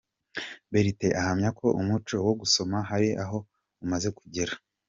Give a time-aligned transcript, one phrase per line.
[0.71, 3.37] Bertin ahamya ko umuco wo gusoma hari aho
[3.83, 4.53] umaze kugera.